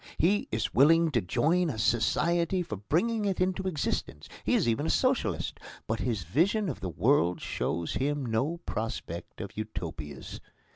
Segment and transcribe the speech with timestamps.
[0.17, 4.87] He is willing to join a society for bringing it into existence he is even
[4.87, 10.39] a Socialist but his vision of the world shows him no prospect of Utopias.